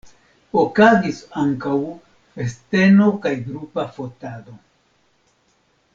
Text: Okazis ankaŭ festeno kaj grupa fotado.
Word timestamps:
Okazis 0.61 1.19
ankaŭ 1.41 1.75
festeno 2.39 3.11
kaj 3.27 3.35
grupa 3.45 3.87
fotado. 3.99 4.57